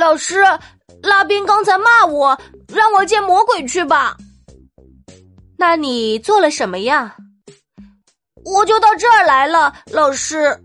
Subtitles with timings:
[0.00, 0.42] 老师
[1.02, 4.16] 拉宾刚才骂我让我见魔鬼去吧。
[5.58, 7.14] 那你做了什么呀？
[8.42, 10.58] 我就到这儿来了老师。